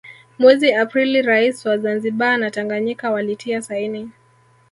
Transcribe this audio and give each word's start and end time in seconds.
Mwezi 0.39 0.73
Aprili 0.73 1.21
rais 1.21 1.65
wa 1.65 1.77
Zanzibar 1.77 2.37
na 2.37 2.51
Tanganyika 2.51 3.11
walitia 3.11 3.61
saini 3.61 4.11